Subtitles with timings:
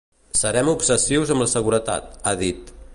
[0.39, 2.75] Serem obsessius amb la seguretat, ha dit.